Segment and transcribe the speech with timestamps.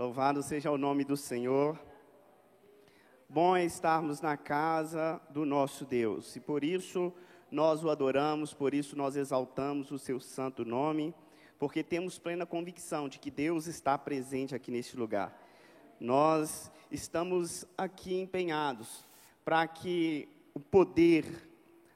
[0.00, 1.78] Louvado seja o nome do Senhor.
[3.28, 7.12] Bom é estarmos na casa do nosso Deus, e por isso
[7.50, 11.14] nós o adoramos, por isso nós exaltamos o seu santo nome,
[11.58, 15.38] porque temos plena convicção de que Deus está presente aqui neste lugar.
[16.00, 19.06] Nós estamos aqui empenhados
[19.44, 21.46] para que o poder,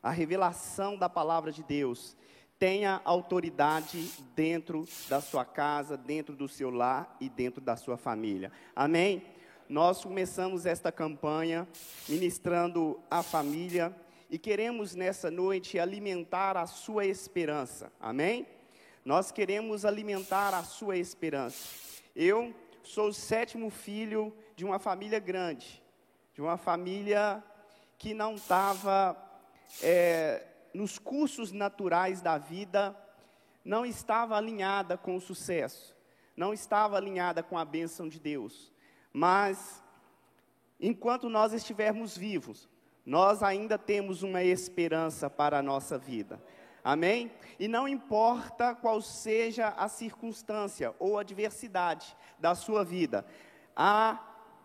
[0.03, 2.15] a revelação da palavra de Deus
[2.59, 8.53] tenha autoridade dentro da sua casa, dentro do seu lar e dentro da sua família.
[8.75, 9.23] Amém?
[9.69, 11.67] Nós começamos esta campanha
[12.09, 13.95] ministrando a família
[14.31, 17.93] e queremos nessa noite alimentar a sua esperança.
[18.01, 18.47] Amém?
[19.05, 21.69] Nós queremos alimentar a sua esperança.
[22.15, 25.83] Eu sou o sétimo filho de uma família grande,
[26.35, 27.43] de uma família
[27.99, 29.17] que não estava
[29.83, 32.95] é, nos cursos naturais da vida,
[33.65, 35.97] não estava alinhada com o sucesso,
[36.37, 38.73] não estava alinhada com a bênção de Deus.
[39.13, 39.83] Mas,
[40.81, 42.69] enquanto nós estivermos vivos,
[43.07, 46.43] nós ainda temos uma esperança para a nossa vida.
[46.83, 47.31] Amém?
[47.59, 53.25] E não importa qual seja a circunstância ou adversidade da sua vida,
[53.75, 54.19] há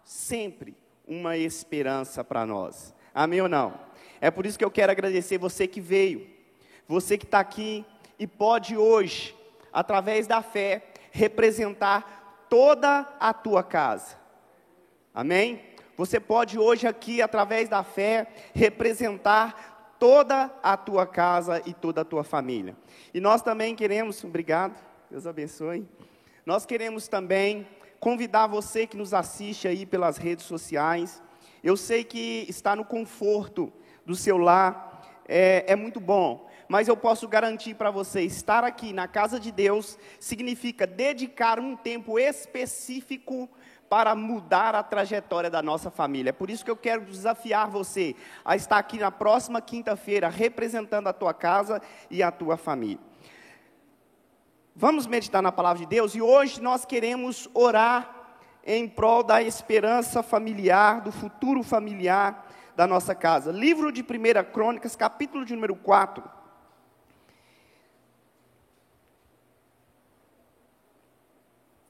[0.03, 0.75] sempre
[1.07, 2.93] uma esperança para nós.
[3.13, 3.79] Amém ou não?
[4.21, 6.27] É por isso que eu quero agradecer você que veio,
[6.87, 7.85] você que está aqui
[8.17, 9.35] e pode hoje,
[9.71, 14.17] através da fé, representar toda a tua casa.
[15.13, 15.61] Amém?
[15.95, 22.05] Você pode hoje aqui, através da fé, representar toda a tua casa e toda a
[22.05, 22.75] tua família.
[23.13, 24.79] E nós também queremos, obrigado,
[25.11, 25.85] Deus abençoe.
[26.45, 27.67] Nós queremos também
[27.99, 31.21] convidar você que nos assiste aí pelas redes sociais.
[31.63, 33.71] Eu sei que está no conforto
[34.05, 34.89] do seu lar
[35.27, 36.49] é, é muito bom.
[36.67, 41.75] Mas eu posso garantir para você, estar aqui na casa de Deus significa dedicar um
[41.75, 43.49] tempo específico
[43.89, 46.29] para mudar a trajetória da nossa família.
[46.29, 51.07] É por isso que eu quero desafiar você a estar aqui na próxima quinta-feira representando
[51.07, 52.99] a tua casa e a tua família.
[54.75, 58.18] Vamos meditar na palavra de Deus e hoje nós queremos orar
[58.65, 63.51] em prol da esperança familiar, do futuro familiar da nossa casa.
[63.51, 66.23] Livro de 1 Crônicas, capítulo de número 4.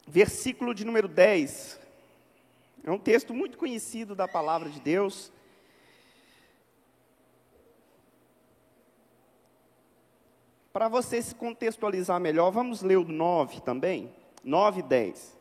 [0.07, 1.79] Versículo de número 10.
[2.83, 5.31] É um texto muito conhecido da palavra de Deus.
[10.71, 14.13] Para você se contextualizar melhor, vamos ler o 9 também.
[14.43, 15.38] 9 e 10.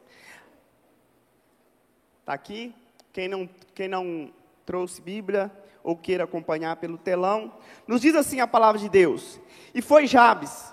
[2.29, 2.75] Está aqui?
[3.11, 4.31] Quem não, quem não
[4.67, 5.51] trouxe Bíblia
[5.83, 7.55] ou queira acompanhar pelo telão,
[7.87, 9.41] nos diz assim a palavra de Deus:
[9.73, 10.71] E foi Jabes,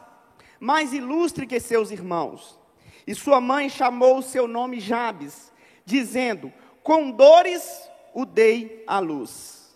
[0.60, 2.60] mais ilustre que seus irmãos,
[3.08, 5.50] e sua mãe chamou o seu nome Jabes,
[5.86, 6.52] dizendo:
[6.84, 9.74] Com dores o dei à luz.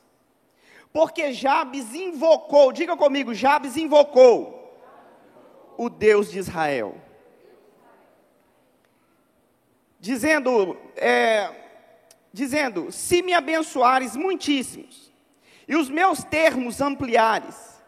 [0.91, 4.83] Porque Jabes invocou, diga comigo, Jabes invocou
[5.77, 6.97] o Deus de Israel.
[9.97, 11.68] Dizendo, é,
[12.31, 15.11] dizendo: Se me abençoares muitíssimos,
[15.67, 17.79] e os meus termos ampliares,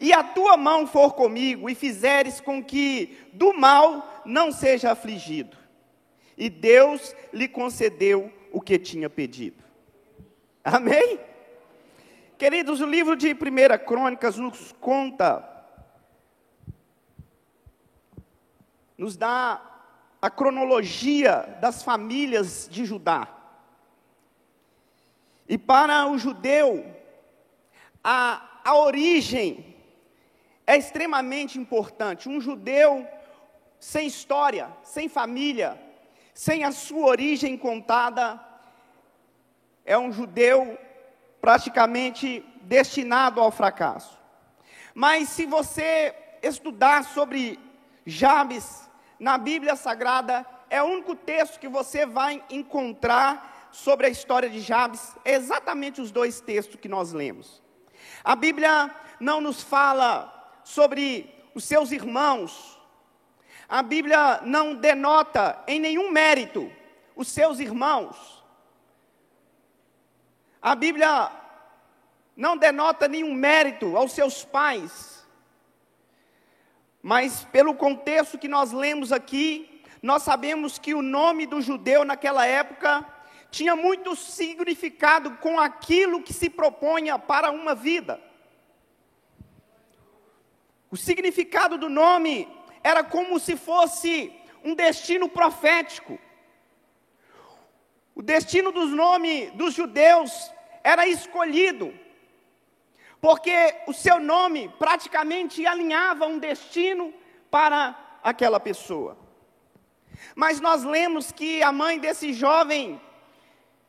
[0.00, 5.56] e a tua mão for comigo, e fizeres com que do mal não seja afligido.
[6.36, 9.62] E Deus lhe concedeu o que tinha pedido.
[10.62, 11.18] Amém?
[12.36, 13.36] Queridos, o livro de 1
[13.84, 15.44] Crônicas nos conta,
[18.96, 19.60] nos dá
[20.20, 23.37] a cronologia das famílias de Judá.
[25.48, 26.84] E para o judeu,
[28.04, 29.76] a, a origem
[30.66, 32.28] é extremamente importante.
[32.28, 33.08] Um judeu
[33.80, 35.80] sem história, sem família,
[36.34, 38.38] sem a sua origem contada,
[39.86, 40.78] é um judeu
[41.40, 44.18] praticamente destinado ao fracasso.
[44.94, 47.58] Mas se você estudar sobre
[48.04, 54.50] Jabes na Bíblia Sagrada, é o único texto que você vai encontrar sobre a história
[54.50, 57.62] de Jabes é exatamente os dois textos que nós lemos.
[58.24, 62.76] A Bíblia não nos fala sobre os seus irmãos.
[63.68, 66.72] A Bíblia não denota em nenhum mérito
[67.14, 68.44] os seus irmãos.
[70.60, 71.30] A Bíblia
[72.36, 75.24] não denota nenhum mérito aos seus pais.
[77.00, 82.44] Mas pelo contexto que nós lemos aqui, nós sabemos que o nome do judeu naquela
[82.44, 83.06] época
[83.50, 88.20] tinha muito significado com aquilo que se propunha para uma vida.
[90.90, 92.48] O significado do nome
[92.82, 94.32] era como se fosse
[94.64, 96.18] um destino profético,
[98.18, 100.32] O destino dos nomes dos judeus
[100.82, 101.96] era escolhido,
[103.20, 107.14] porque o seu nome praticamente alinhava um destino
[107.48, 109.16] para aquela pessoa.
[110.34, 113.00] Mas nós lemos que a mãe desse jovem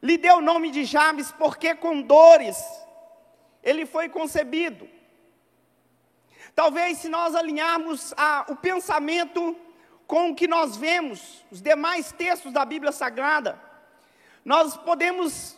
[0.01, 2.57] lhe deu o nome de Jabes porque com dores
[3.63, 4.87] ele foi concebido.
[6.55, 9.55] Talvez se nós alinharmos a, o pensamento
[10.07, 13.61] com o que nós vemos, os demais textos da Bíblia Sagrada,
[14.43, 15.57] nós podemos,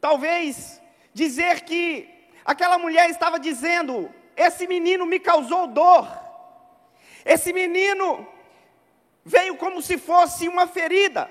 [0.00, 0.82] talvez,
[1.14, 2.08] dizer que
[2.44, 6.08] aquela mulher estava dizendo: esse menino me causou dor,
[7.24, 8.26] esse menino
[9.24, 11.30] veio como se fosse uma ferida.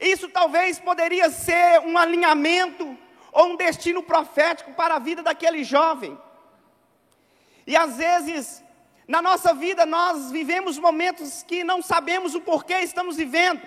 [0.00, 2.96] Isso talvez poderia ser um alinhamento
[3.32, 6.18] ou um destino profético para a vida daquele jovem.
[7.66, 8.62] E às vezes,
[9.06, 13.62] na nossa vida, nós vivemos momentos que não sabemos o porquê estamos vivendo.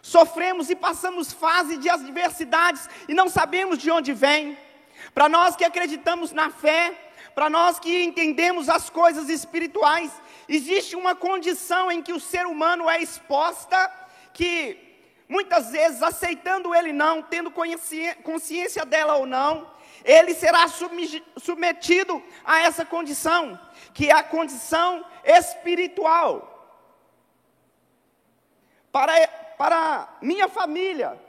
[0.00, 4.56] Sofremos e passamos fase de adversidades e não sabemos de onde vem.
[5.12, 6.94] Para nós que acreditamos na fé,
[7.34, 10.10] para nós que entendemos as coisas espirituais,
[10.48, 13.90] existe uma condição em que o ser humano é exposta
[14.32, 14.87] que
[15.28, 19.70] muitas vezes aceitando ele não, tendo consciência dela ou não,
[20.04, 20.66] ele será
[21.36, 23.58] submetido a essa condição,
[23.92, 26.54] que é a condição espiritual.
[28.90, 29.28] Para,
[29.58, 31.20] para minha família,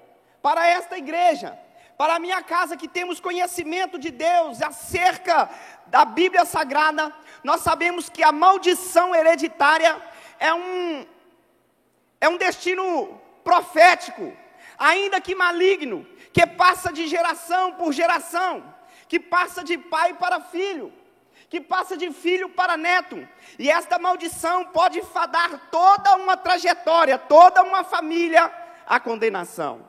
[0.41, 1.59] para esta igreja,
[1.97, 5.49] para a minha casa que temos conhecimento de Deus acerca
[5.87, 7.13] da Bíblia Sagrada,
[7.43, 10.01] nós sabemos que a maldição hereditária
[10.39, 11.05] é um,
[12.21, 14.35] é um destino profético,
[14.77, 18.63] ainda que maligno, que passa de geração por geração,
[19.07, 20.93] que passa de pai para filho,
[21.49, 23.27] que passa de filho para neto,
[23.57, 28.53] e esta maldição pode fadar toda uma trajetória, toda uma família
[28.85, 29.87] à condenação.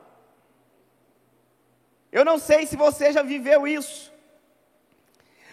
[2.11, 4.11] Eu não sei se você já viveu isso,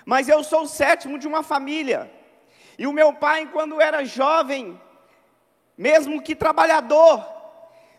[0.05, 2.11] mas eu sou o sétimo de uma família,
[2.79, 4.81] e o meu pai, quando era jovem,
[5.77, 7.38] mesmo que trabalhador,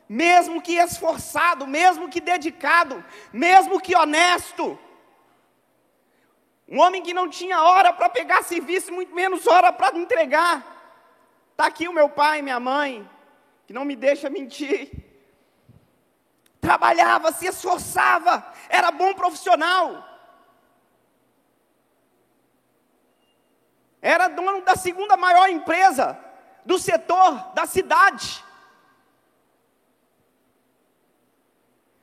[0.10, 4.78] mesmo que esforçado, mesmo que dedicado, mesmo que honesto.
[6.68, 10.66] Um homem que não tinha hora para pegar serviço, muito menos hora para entregar.
[11.52, 13.08] Está aqui o meu pai minha mãe,
[13.68, 14.92] que não me deixa mentir.
[16.60, 20.06] Trabalhava, se esforçava, era bom profissional.
[24.02, 26.18] Era dono da segunda maior empresa
[26.66, 28.49] do setor da cidade.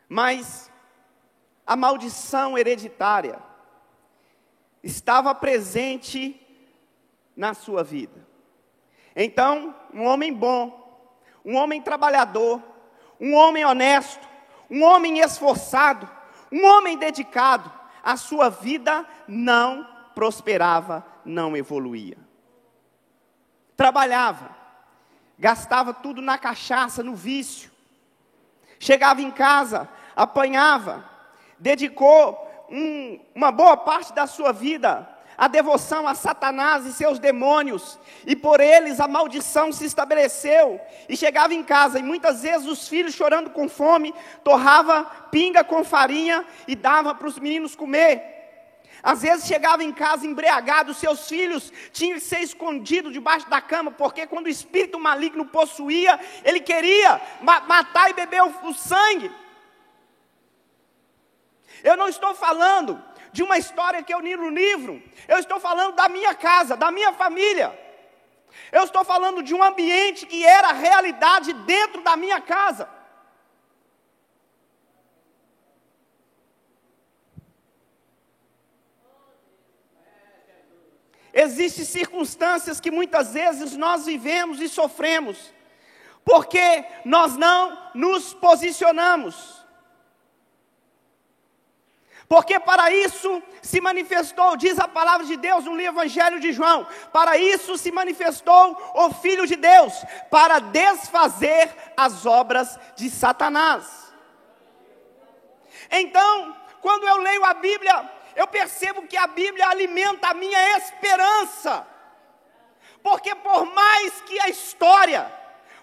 [0.08, 0.70] Mas
[1.67, 3.38] a maldição hereditária
[4.82, 6.41] estava presente
[7.37, 8.26] na sua vida.
[9.14, 11.11] Então, um homem bom,
[11.44, 12.62] um homem trabalhador,
[13.20, 14.26] um homem honesto,
[14.70, 16.08] um homem esforçado,
[16.53, 17.73] um homem dedicado,
[18.03, 22.17] a sua vida não prosperava, não evoluía.
[23.76, 24.56] Trabalhava,
[25.38, 27.70] gastava tudo na cachaça, no vício,
[28.78, 31.05] Chegava em casa, apanhava,
[31.58, 37.98] dedicou um, uma boa parte da sua vida à devoção a Satanás e seus demônios,
[38.27, 40.81] e por eles a maldição se estabeleceu.
[41.08, 45.84] E chegava em casa, e muitas vezes os filhos chorando com fome, torrava pinga com
[45.84, 48.35] farinha e dava para os meninos comer.
[49.06, 53.93] Às vezes chegava em casa embriagado, seus filhos tinham que ser escondidos debaixo da cama,
[53.93, 59.31] porque quando o espírito maligno possuía, ele queria ma matar e beber o, o sangue.
[61.84, 65.94] Eu não estou falando de uma história que eu li no livro, eu estou falando
[65.94, 67.79] da minha casa, da minha família.
[68.72, 72.89] Eu estou falando de um ambiente que era realidade dentro da minha casa.
[81.38, 85.52] Existem circunstâncias que muitas vezes nós vivemos e sofremos,
[86.24, 89.62] porque nós não nos posicionamos.
[92.26, 96.88] Porque para isso se manifestou, diz a palavra de Deus no livro Evangelho de João,
[97.12, 99.93] para isso se manifestou o Filho de Deus,
[100.31, 104.10] para desfazer as obras de Satanás.
[105.90, 111.86] Então, quando eu leio a Bíblia, eu percebo que a Bíblia alimenta a minha esperança.
[113.02, 115.32] Porque por mais que a história,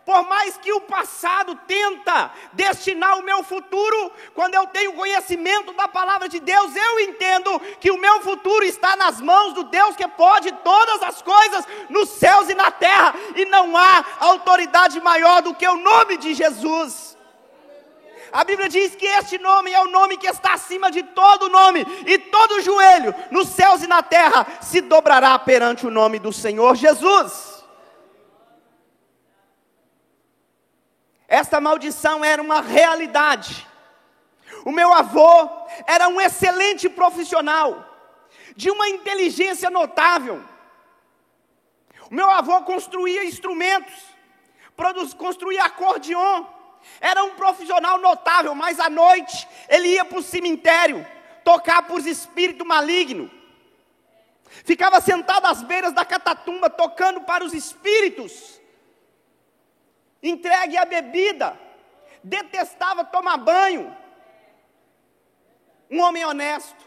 [0.05, 5.88] por mais que o passado tenta destinar o meu futuro, quando eu tenho conhecimento da
[5.88, 10.07] palavra de Deus, eu entendo que o meu futuro está nas mãos do Deus que
[10.10, 15.55] pode todas as coisas nos céus e na terra, e não há autoridade maior do
[15.55, 17.12] que o nome de Jesus.
[18.34, 21.86] A Bíblia diz que este nome é o nome que está acima de todo nome,
[22.08, 26.75] e todo joelho, nos céus e na terra, se dobrará perante o nome do Senhor
[26.75, 27.63] Jesus.
[31.28, 33.68] Esta maldição era uma realidade.
[34.66, 35.50] O meu avô
[35.86, 37.86] era um excelente profissional,
[38.56, 40.44] de uma inteligência notável.
[42.10, 43.94] O meu avô construía instrumentos,
[44.75, 46.46] produz, construía acordeon,
[47.00, 51.06] era um profissional notável, mas à noite ele ia para o cemitério
[51.44, 53.30] tocar por espírito maligno.
[54.63, 58.62] Ficava sentado às beiras da catatumba tocando para os espíritos.
[60.22, 61.60] Entregue à bebida.
[62.24, 63.96] Detestava tomar banho.
[65.90, 66.84] Um homem honesto,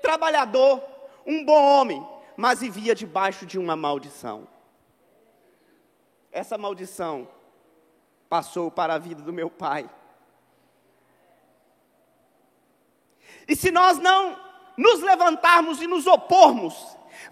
[0.00, 0.82] trabalhador,
[1.26, 4.48] um bom homem, mas vivia debaixo de uma maldição.
[6.32, 7.28] Essa maldição
[8.28, 9.88] passou para a vida do meu pai.
[13.46, 14.42] E se nós não
[14.76, 16.74] nos levantarmos e nos opormos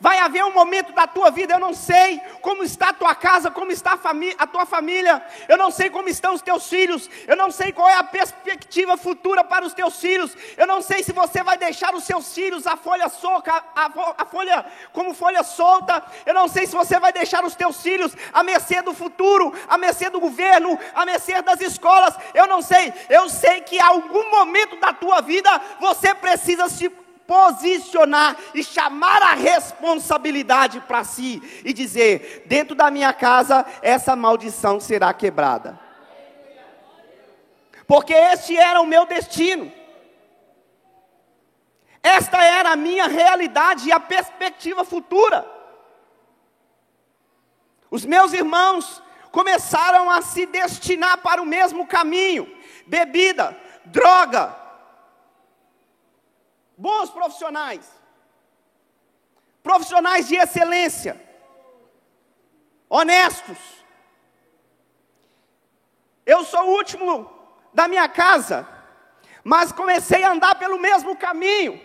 [0.01, 3.51] Vai haver um momento da tua vida, eu não sei como está a tua casa,
[3.51, 7.37] como está a, a, tua família, eu não sei como estão os teus filhos, eu
[7.37, 11.13] não sei qual é a perspectiva futura para os teus filhos, eu não sei se
[11.13, 16.03] você vai deixar os seus filhos a folha soca, a, a folha como folha solta,
[16.27, 19.79] eu não sei se você vai deixar os teus filhos a mercê do futuro, a
[19.79, 24.31] mercê do governo, a mercê das escolas, eu não sei, eu sei que em algum
[24.31, 27.02] momento da tua vida você precisa se
[27.33, 34.79] posicionar e chamar a responsabilidade para si e dizer: dentro da minha casa, essa maldição
[34.79, 35.81] será quebrada.
[37.87, 39.73] Porque este era o meu destino.
[42.03, 45.51] Esta era a minha realidade e a perspectiva futura.
[47.91, 52.47] Os meus irmãos começaram a se destinar para o mesmo caminho:
[52.87, 54.62] bebida, droga,
[56.83, 57.89] bons profissionais,
[59.63, 61.15] profissionais de excelência,
[62.89, 63.59] honestos.
[66.27, 67.31] Eu sou o último
[67.73, 68.67] da minha casa,
[69.45, 71.81] mas comecei a andar pelo mesmo caminho.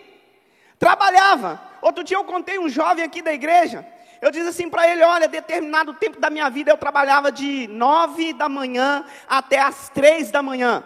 [0.80, 1.62] Trabalhava.
[1.80, 3.86] Outro dia eu contei um jovem aqui da igreja.
[4.20, 8.34] Eu disse assim para ele: olha, determinado tempo da minha vida eu trabalhava de nove
[8.34, 10.84] da manhã até as três da manhã.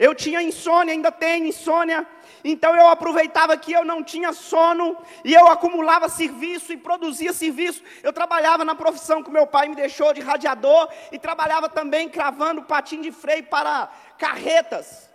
[0.00, 2.06] Eu tinha insônia, ainda tenho insônia.
[2.42, 7.82] Então eu aproveitava que eu não tinha sono e eu acumulava serviço e produzia serviço.
[8.02, 12.62] Eu trabalhava na profissão que meu pai me deixou de radiador e trabalhava também cravando
[12.62, 15.10] patim de freio para carretas.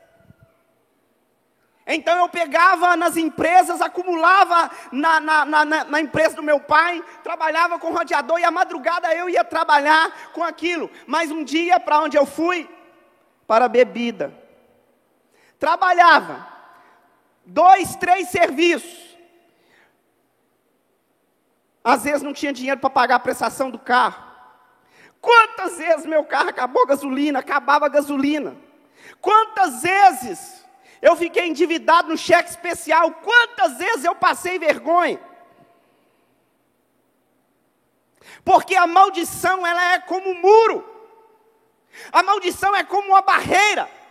[1.87, 7.79] Então eu pegava nas empresas, acumulava na, na, na, na, empresa do meu pai, trabalhava
[7.79, 10.91] com radiador e à madrugada eu ia trabalhar com aquilo.
[11.07, 12.69] Mas um dia, para onde eu fui?
[13.47, 14.44] Para a bebida.
[15.65, 16.47] Trabalhava,
[17.43, 19.17] dois, três serviços.
[21.83, 24.23] Às vezes não tinha dinheiro para pagar a prestação do carro.
[25.19, 28.55] Quantas vezes meu carro acabou gasolina, acabava gasolina?
[29.19, 30.63] Quantas vezes
[31.01, 33.09] eu fiquei endividado no cheque especial?
[33.13, 35.19] Quantas vezes eu passei vergonha?
[38.43, 41.09] Porque a maldição ela é como um muro.
[42.11, 44.04] A maldição é como uma barreira.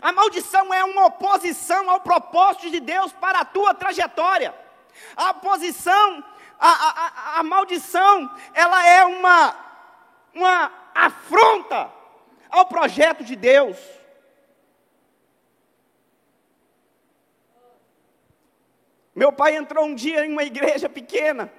[0.00, 4.54] A maldição é uma oposição ao propósito de Deus para a tua trajetória.
[5.14, 6.24] A oposição,
[6.58, 9.54] a, a, a, maldição, ela é uma,
[10.34, 11.90] uma afronta
[12.50, 13.76] ao projeto de Deus.
[19.14, 21.52] Meu pai entrou um dia em uma igreja pequena,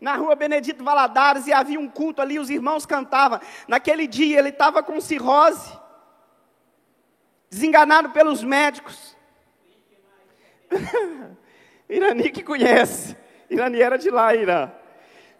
[0.00, 3.40] na rua Benedito Valadares, e havia um culto ali, os irmãos cantavam.
[3.66, 5.83] Naquele dia ele estava com cirrose
[7.54, 9.16] desenganado pelos médicos.
[11.88, 13.16] Irani que conhece.
[13.48, 14.72] Irani era de lá, Irã.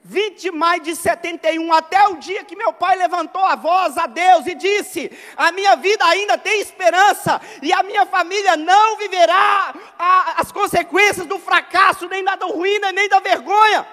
[0.06, 4.06] 20 de maio de 71, até o dia que meu pai levantou a voz a
[4.06, 9.74] Deus e disse: A minha vida ainda tem esperança, e a minha família não viverá
[9.98, 13.86] a, as consequências do fracasso, nem da ruína, nem da vergonha.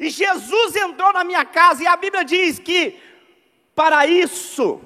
[0.00, 2.98] E Jesus entrou na minha casa, e a Bíblia diz que,
[3.74, 4.80] para isso,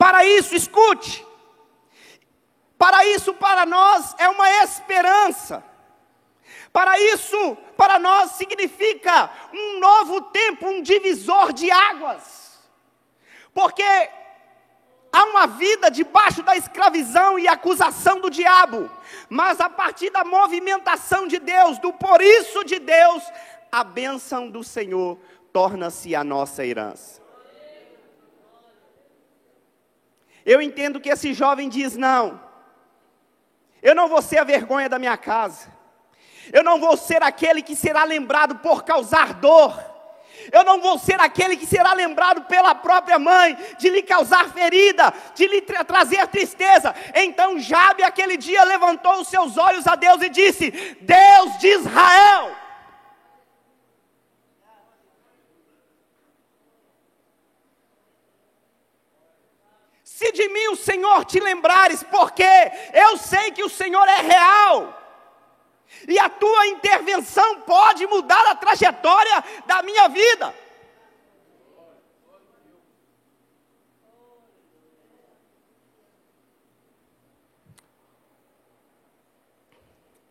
[0.00, 1.26] para isso, escute.
[2.78, 5.62] Para isso, para nós, é uma esperança.
[6.72, 12.58] Para isso, para nós, significa um novo tempo, um divisor de águas.
[13.52, 13.84] Porque
[15.12, 18.90] há uma vida debaixo da escravidão e acusação do diabo,
[19.28, 23.22] mas a partir da movimentação de Deus, do por isso de Deus,
[23.70, 25.18] a bênção do Senhor
[25.52, 27.19] torna-se a nossa herança.
[30.50, 32.40] Eu entendo que esse jovem diz: não,
[33.80, 35.68] eu não vou ser a vergonha da minha casa,
[36.52, 39.80] eu não vou ser aquele que será lembrado por causar dor,
[40.50, 45.14] eu não vou ser aquele que será lembrado pela própria mãe, de lhe causar ferida,
[45.36, 46.96] de lhe tra trazer tristeza.
[47.14, 52.56] Então Jabe, aquele dia, levantou os seus olhos a Deus e disse: Deus de Israel.
[60.20, 62.44] Se de mim o Senhor te lembrares, porque
[62.92, 64.94] eu sei que o Senhor é real.
[66.06, 70.54] E a tua intervenção pode mudar a trajetória da minha vida.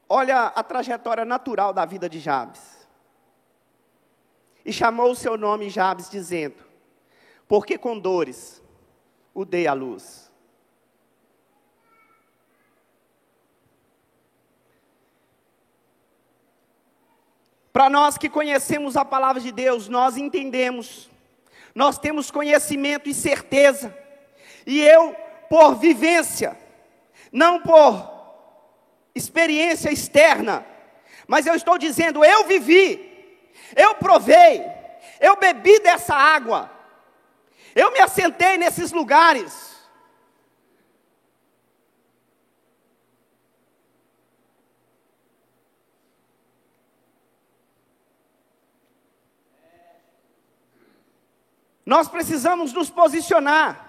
[0.07, 2.87] Olha a trajetória natural da vida de Jabes.
[4.63, 6.63] E chamou o seu nome Jabes, dizendo:
[7.47, 8.59] Porque com dores
[9.33, 10.29] o dei à luz.
[17.71, 21.09] Para nós que conhecemos a palavra de Deus, nós entendemos,
[21.73, 23.95] nós temos conhecimento e certeza,
[24.65, 25.15] e eu,
[25.49, 26.57] por vivência,
[27.31, 28.19] não por
[29.15, 30.65] experiência externa,
[31.27, 34.61] mas eu estou dizendo, eu vivi, eu provei,
[35.19, 36.71] eu bebi dessa água,
[37.75, 39.69] eu me assentei nesses lugares,
[51.89, 53.83] Nós precisamos nos posicionar.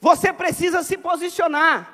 [0.00, 1.92] Você precisa se posicionar.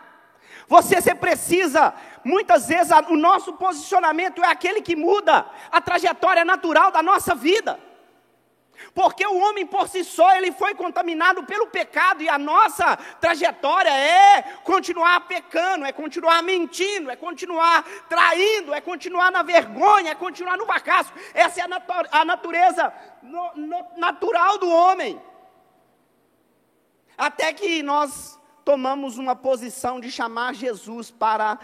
[0.68, 6.90] Você, você precisa, muitas vezes, o nosso posicionamento é aquele que muda a trajetória natural
[6.90, 7.80] da nossa vida.
[8.92, 13.90] Porque o homem por si só, ele foi contaminado pelo pecado e a nossa trajetória
[13.90, 20.56] é continuar pecando, é continuar mentindo, é continuar traindo, é continuar na vergonha, é continuar
[20.56, 21.12] no fracasso.
[21.32, 22.92] Essa é a, natu a natureza
[23.22, 25.20] no, no, natural do homem.
[27.16, 31.58] Até que nós tomamos uma posição de chamar Jesus para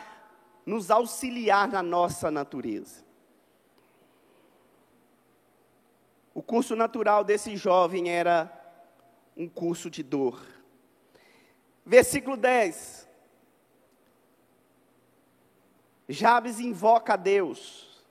[0.64, 3.09] nos auxiliar na nossa natureza.
[6.34, 8.50] O curso natural desse jovem era
[9.36, 10.40] um curso de dor.
[11.84, 13.08] Versículo 10.
[16.08, 18.04] Jabes invoca a Deus,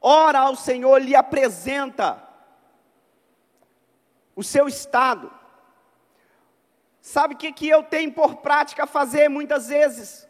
[0.00, 2.28] ora ao Senhor, lhe apresenta
[4.34, 5.32] o seu estado.
[7.00, 10.28] Sabe o que, que eu tenho por prática fazer muitas vezes?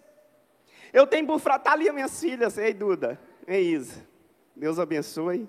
[0.93, 4.07] Eu tenho por fratar ali minhas filhas, ei Duda, ei Isa,
[4.55, 5.49] Deus abençoe.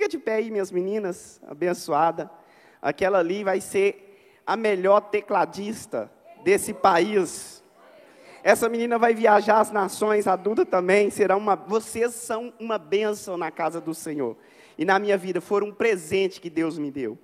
[0.00, 2.30] Fica de pé aí, minhas meninas, abençoada.
[2.80, 6.10] Aquela ali vai ser a melhor tecladista
[6.42, 7.62] desse país.
[8.42, 11.54] Essa menina vai viajar as nações, a Duda também será uma.
[11.54, 14.38] Vocês são uma bênção na casa do Senhor.
[14.78, 17.18] E na minha vida foram um presente que Deus me deu.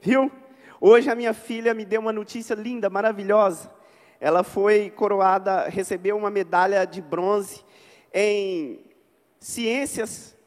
[0.00, 0.30] Viu?
[0.80, 3.68] Hoje a minha filha me deu uma notícia linda, maravilhosa.
[4.20, 7.64] Ela foi coroada, recebeu uma medalha de bronze
[8.14, 8.78] em
[9.40, 10.40] ciências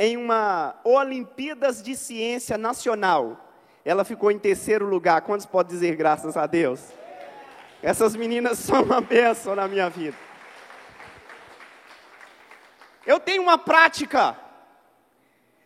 [0.00, 3.38] em uma Olimpíadas de Ciência Nacional.
[3.84, 5.20] Ela ficou em terceiro lugar.
[5.20, 6.80] Quantos podem dizer graças a Deus?
[7.82, 10.16] Essas meninas são uma bênção na minha vida.
[13.06, 14.38] Eu tenho uma prática.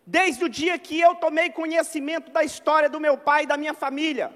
[0.04, 3.72] Desde o dia que eu tomei conhecimento da história do meu pai e da minha
[3.72, 4.32] família.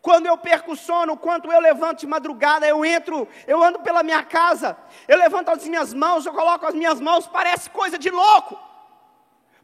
[0.00, 4.22] Quando eu perco sono, quando eu levanto de madrugada, eu entro, eu ando pela minha
[4.22, 8.65] casa, eu levanto as minhas mãos, eu coloco as minhas mãos, parece coisa de louco.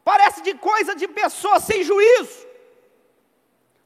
[0.03, 2.47] Parece de coisa de pessoa sem juízo.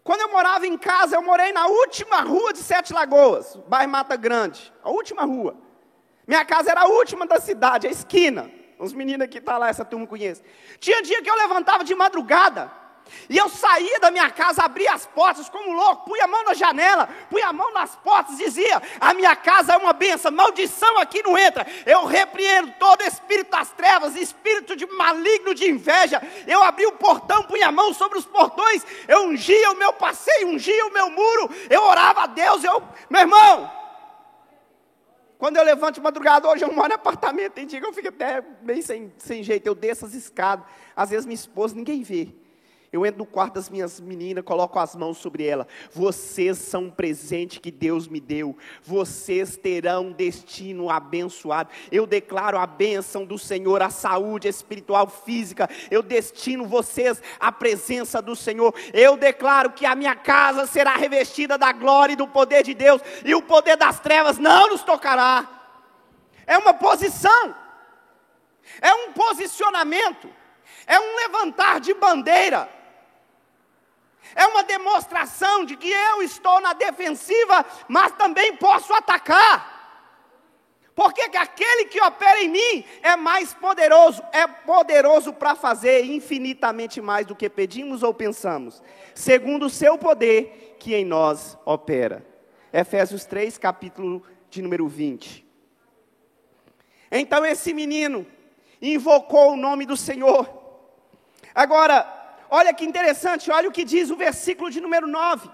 [0.03, 4.15] Quando eu morava em casa, eu morei na última rua de Sete Lagoas, bairro Mata
[4.15, 5.55] Grande, a última rua.
[6.25, 8.49] Minha casa era a última da cidade, a esquina.
[8.79, 10.43] Os meninos que estão tá lá, essa turma conhece.
[10.79, 12.71] Tinha dia que eu levantava de madrugada,
[13.29, 16.53] e eu saía da minha casa, abria as portas como louco, punha a mão na
[16.53, 21.21] janela, punha a mão nas portas, dizia: A minha casa é uma benção, maldição aqui
[21.23, 21.65] não entra.
[21.85, 26.21] Eu repreendo todo espírito das trevas, espírito de maligno de inveja.
[26.45, 30.47] Eu abri o portão, punha a mão sobre os portões, eu ungia o meu passeio,
[30.47, 33.77] ungia o meu muro, eu orava a Deus, eu, meu irmão.
[35.37, 38.07] Quando eu levanto de madrugada, hoje eu moro em apartamento, tem dia que eu fico
[38.07, 40.65] até bem sem, sem jeito, eu desço as escadas,
[40.95, 42.33] às vezes minha esposa ninguém vê.
[42.91, 45.67] Eu entro no quarto das minhas meninas, coloco as mãos sobre ela.
[45.91, 48.57] Vocês são um presente que Deus me deu.
[48.81, 51.69] Vocês terão um destino abençoado.
[51.91, 55.69] Eu declaro a bênção do Senhor, a saúde espiritual, física.
[55.91, 58.73] Eu destino vocês à presença do Senhor.
[58.93, 63.01] Eu declaro que a minha casa será revestida da glória e do poder de Deus.
[63.25, 65.45] E o poder das trevas não nos tocará.
[66.45, 67.53] É uma posição.
[68.81, 70.29] É um posicionamento.
[70.85, 72.76] É um levantar de bandeira
[74.35, 79.77] é uma demonstração de que eu estou na defensiva, mas também posso atacar.
[80.97, 87.25] Porque aquele que opera em mim é mais poderoso, é poderoso para fazer infinitamente mais
[87.27, 88.81] do que pedimos ou pensamos,
[89.13, 92.25] segundo o seu poder que em nós opera.
[92.73, 95.45] Efésios 3, capítulo de número 20.
[97.11, 98.25] Então esse menino
[98.81, 100.49] invocou o nome do Senhor.
[101.53, 102.16] Agora,
[102.49, 105.49] Olha que interessante, olha o que diz o versículo de número 9.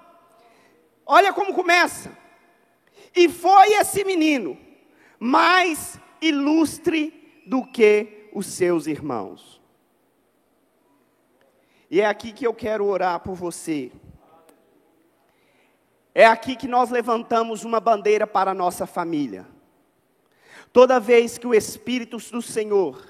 [1.05, 2.15] Olha como começa.
[3.15, 4.57] E foi esse menino
[5.19, 9.61] mais ilustre do que os seus irmãos.
[11.89, 13.91] E é aqui que eu quero orar por você.
[16.15, 19.47] É aqui que nós levantamos uma bandeira para a nossa família.
[20.71, 23.03] Toda vez que o Espírito do Senhor,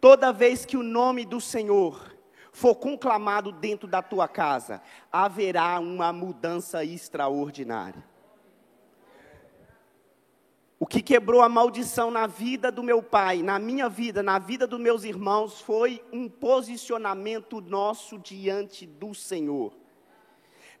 [0.00, 2.13] toda vez que o nome do Senhor
[2.54, 8.02] for conclamado dentro da tua casa, haverá uma mudança extraordinária.
[10.78, 14.68] O que quebrou a maldição na vida do meu pai, na minha vida, na vida
[14.68, 19.74] dos meus irmãos, foi um posicionamento nosso diante do Senhor.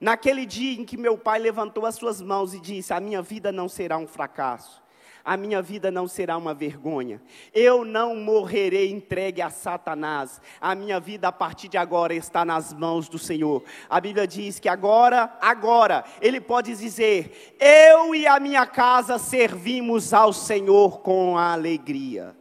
[0.00, 3.50] Naquele dia em que meu pai levantou as suas mãos e disse: A minha vida
[3.50, 4.83] não será um fracasso
[5.24, 7.22] a minha vida não será uma vergonha.
[7.54, 10.38] Eu não morrerei entregue a Satanás.
[10.60, 13.64] A minha vida a partir de agora está nas mãos do Senhor.
[13.88, 20.12] A Bíblia diz que agora, agora, ele pode dizer: Eu e a minha casa servimos
[20.12, 22.36] ao Senhor com alegria.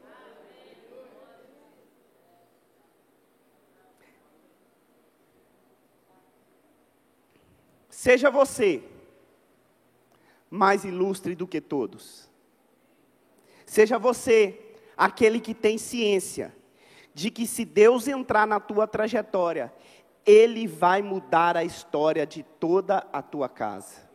[7.90, 8.84] Seja você
[10.50, 12.33] mais ilustre do que todos.
[13.74, 14.60] Seja você
[14.96, 16.56] aquele que tem ciência
[17.12, 19.74] de que se Deus entrar na tua trajetória,
[20.24, 24.08] Ele vai mudar a história de toda a tua casa.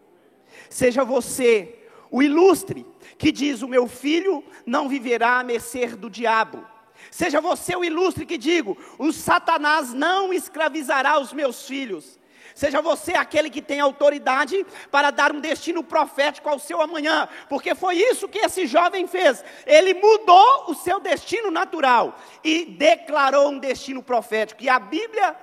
[0.71, 1.77] Seja você
[2.09, 2.87] o ilustre
[3.19, 6.65] que diz: O meu filho não viverá a mercê do diabo.
[7.11, 12.18] Seja você o ilustre que digo: O Satanás não escravizará os meus filhos.
[12.59, 17.73] Seja você aquele que tem autoridade para dar um destino profético ao seu amanhã, porque
[17.73, 19.45] foi isso que esse jovem fez.
[19.65, 24.61] Ele mudou o seu destino natural e declarou um destino profético.
[24.61, 25.37] E a Bíblia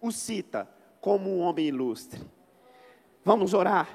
[0.00, 0.66] o cita
[1.02, 2.18] como um homem ilustre.
[3.22, 3.86] Vamos orar.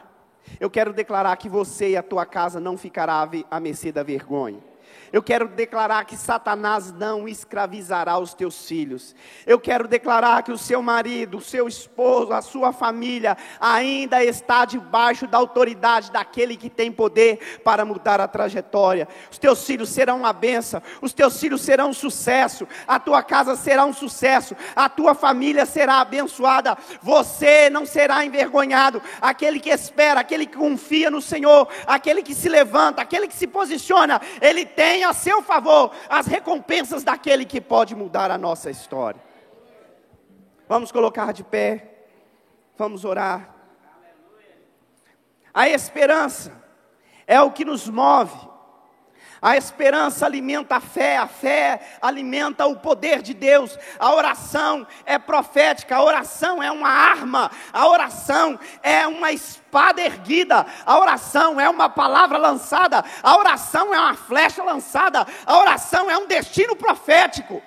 [0.59, 4.61] Eu quero declarar que você e a tua casa não ficará à mercê da vergonha.
[5.11, 9.15] Eu quero declarar que Satanás não escravizará os teus filhos.
[9.45, 14.65] Eu quero declarar que o seu marido, o seu esposo, a sua família ainda está
[14.65, 19.07] debaixo da autoridade daquele que tem poder para mudar a trajetória.
[19.31, 23.55] Os teus filhos serão uma benção, os teus filhos serão um sucesso, a tua casa
[23.55, 26.77] será um sucesso, a tua família será abençoada.
[27.01, 29.01] Você não será envergonhado.
[29.21, 33.47] Aquele que espera, aquele que confia no Senhor, aquele que se levanta, aquele que se
[33.47, 39.21] posiciona, ele tem a seu favor as recompensas daquele que pode mudar a nossa história.
[40.67, 42.07] Vamos colocar de pé,
[42.77, 43.53] vamos orar.
[45.53, 46.51] A esperança
[47.25, 48.54] é o que nos move
[49.45, 53.77] a esperança alimenta a fé, a fé alimenta o poder de Deus.
[53.99, 60.65] A oração é profética, a oração é uma arma, a oração é uma espada erguida,
[60.83, 66.17] a oração é uma palavra lançada, a oração é uma flecha lançada, a oração é
[66.17, 67.61] um destino profético.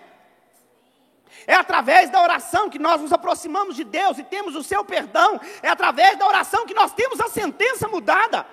[1.46, 5.40] É através da oração que nós nos aproximamos de Deus e temos o seu perdão.
[5.62, 8.44] É através da oração que nós temos a sentença mudada.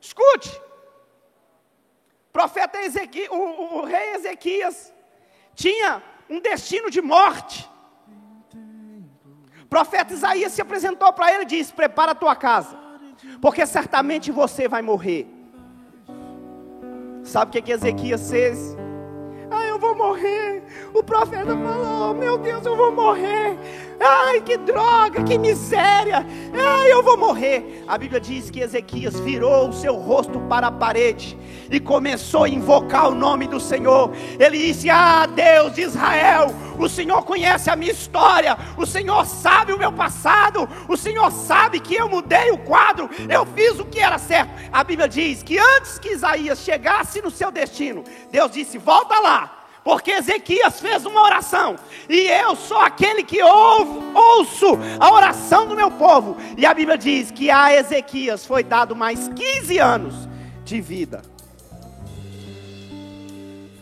[0.00, 0.67] Escute,
[2.32, 4.92] profeta Ezequias, o, o, o rei Ezequias
[5.54, 7.68] tinha um destino de morte.
[9.62, 12.78] O profeta Isaías se apresentou para ele e disse: Prepara a tua casa,
[13.40, 15.26] porque certamente você vai morrer.
[17.22, 18.76] Sabe o que, que Ezequias fez?
[19.78, 20.60] Eu vou morrer.
[20.92, 23.56] O profeta falou: Meu Deus, eu vou morrer.
[24.00, 26.26] Ai, que droga, que miséria.
[26.52, 27.84] Ai, eu vou morrer.
[27.86, 31.38] A Bíblia diz que Ezequias virou o seu rosto para a parede
[31.70, 34.10] e começou a invocar o nome do Senhor.
[34.36, 39.72] Ele disse: Ah, Deus de Israel, o Senhor conhece a minha história, o Senhor sabe
[39.72, 44.00] o meu passado, o Senhor sabe que eu mudei o quadro, eu fiz o que
[44.00, 44.50] era certo.
[44.72, 49.58] A Bíblia diz que antes que Isaías chegasse no seu destino, Deus disse: Volta lá
[49.88, 51.76] porque Ezequias fez uma oração,
[52.10, 54.66] e eu sou aquele que ouvo, ouço
[55.00, 56.36] a oração do meu povo.
[56.58, 60.28] E a Bíblia diz que a Ezequias foi dado mais 15 anos
[60.62, 61.22] de vida.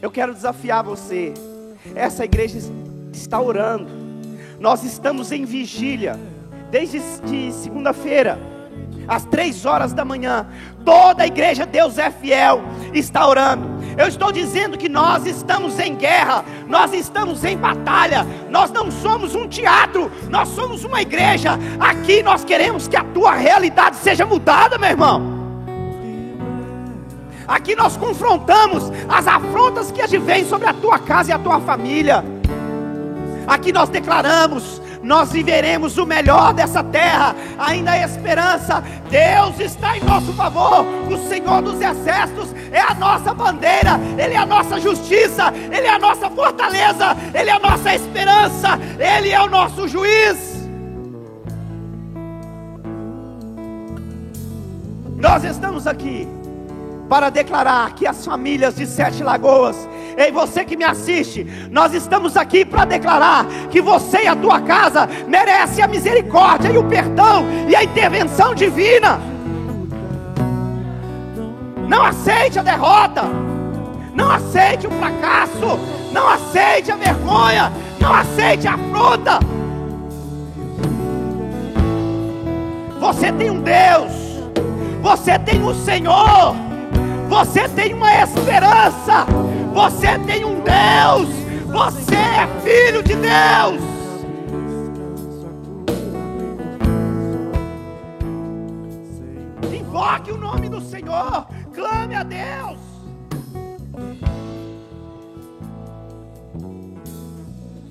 [0.00, 1.34] Eu quero desafiar você.
[1.92, 2.56] Essa igreja
[3.12, 3.90] está orando.
[4.60, 6.16] Nós estamos em vigília
[6.70, 8.38] desde de segunda-feira
[9.08, 10.46] às três horas da manhã,
[10.84, 12.60] toda a igreja Deus é fiel,
[12.92, 13.75] está orando.
[13.96, 19.34] Eu estou dizendo que nós estamos em guerra, nós estamos em batalha, nós não somos
[19.34, 21.58] um teatro, nós somos uma igreja.
[21.80, 25.36] Aqui nós queremos que a tua realidade seja mudada, meu irmão.
[27.48, 32.22] Aqui nós confrontamos as afrontas que advêm sobre a tua casa e a tua família.
[33.46, 38.82] Aqui nós declaramos nós viveremos o melhor dessa terra, ainda há esperança.
[39.08, 44.36] Deus está em nosso favor, o Senhor dos Exércitos é a nossa bandeira, Ele é
[44.36, 49.40] a nossa justiça, Ele é a nossa fortaleza, Ele é a nossa esperança, Ele é
[49.40, 50.56] o nosso juiz.
[55.16, 56.28] Nós estamos aqui
[57.08, 59.76] para declarar que as famílias de Sete Lagoas,
[60.16, 64.60] ei você que me assiste, nós estamos aqui para declarar que você e a tua
[64.60, 69.20] casa merece a misericórdia e o perdão e a intervenção divina.
[71.88, 73.22] Não aceite a derrota,
[74.14, 75.78] não aceite o fracasso,
[76.12, 79.38] não aceite a vergonha, não aceite a afronta.
[82.98, 84.12] Você tem um Deus,
[85.02, 86.66] você tem um Senhor
[87.28, 89.26] você tem uma esperança.
[89.76, 91.28] Você tem um Deus.
[91.66, 93.82] Você é filho de Deus.
[99.70, 101.46] Invoque o nome do Senhor.
[101.74, 102.78] Clame a Deus.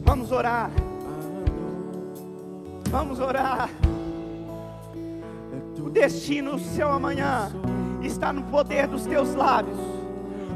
[0.02, 0.71] Vamos orar.
[2.89, 3.69] Vamos orar.
[5.78, 7.52] O destino, o seu amanhã
[8.02, 9.78] está no poder dos teus lábios.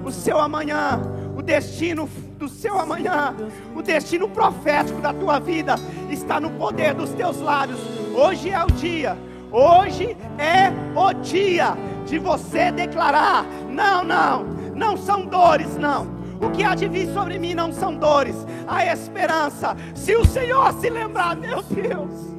[0.03, 0.99] O seu amanhã,
[1.39, 3.33] o destino do seu amanhã,
[3.73, 5.75] o destino profético da tua vida
[6.09, 7.79] está no poder dos teus lábios.
[8.13, 9.17] Hoje é o dia,
[9.49, 14.43] hoje é o dia de você declarar: não, não,
[14.75, 16.19] não são dores, não.
[16.41, 18.35] O que há de vir sobre mim não são dores,
[18.67, 19.77] a esperança.
[19.95, 22.37] Se o Senhor se lembrar, meu Deus.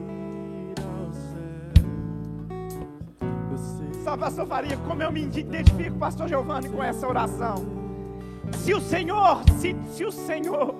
[4.04, 7.79] Sabe, pastor Faria, como eu me identifico, pastor Giovanni, com essa oração.
[8.58, 10.74] Se o Senhor, se, se o Senhor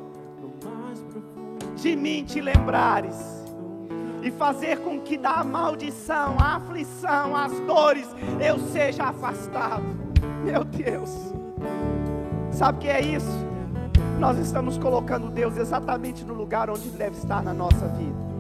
[1.77, 3.41] de mim te lembrares,
[4.23, 8.07] e fazer com que da maldição, a aflição, as dores,
[8.39, 9.85] eu seja afastado.
[10.45, 11.11] Meu Deus,
[12.51, 13.49] sabe o que é isso?
[14.19, 18.31] Nós estamos colocando Deus exatamente no lugar onde deve estar na nossa vida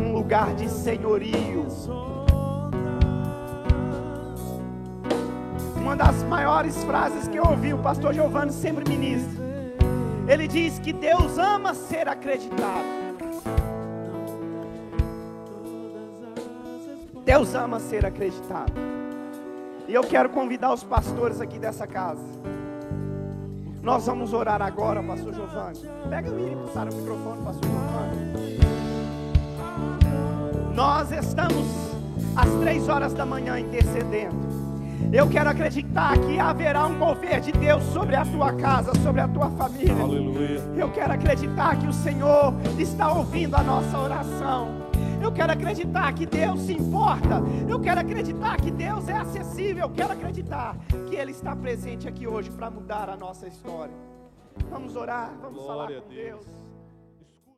[0.00, 1.66] um lugar de senhorio
[6.00, 9.38] das maiores frases que eu ouvi, o pastor Giovanni sempre ministra.
[10.26, 12.86] Ele diz que Deus ama ser acreditado.
[17.22, 18.72] Deus ama ser acreditado.
[19.86, 22.24] E eu quero convidar os pastores aqui dessa casa.
[23.82, 25.80] Nós vamos orar agora, pastor Giovanni.
[26.08, 28.58] Pega o microfone, pastor Giovanni.
[30.74, 31.66] Nós estamos
[32.34, 34.59] às três horas da manhã intercedendo.
[35.12, 39.26] Eu quero acreditar que haverá um mover de Deus sobre a tua casa, sobre a
[39.26, 40.02] tua família.
[40.02, 40.60] Aleluia.
[40.76, 44.68] Eu quero acreditar que o Senhor está ouvindo a nossa oração.
[45.20, 47.42] Eu quero acreditar que Deus se importa.
[47.68, 49.86] Eu quero acreditar que Deus é acessível.
[49.86, 50.76] Eu quero acreditar
[51.08, 53.94] que Ele está presente aqui hoje para mudar a nossa história.
[54.70, 56.46] Vamos orar, vamos Glória falar com Deus.
[56.46, 56.59] Deus.